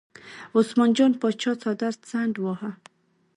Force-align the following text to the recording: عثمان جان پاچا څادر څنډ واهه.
عثمان 0.57 0.89
جان 0.97 1.11
پاچا 1.21 1.51
څادر 1.61 1.93
څنډ 2.09 2.33
واهه. 2.39 2.71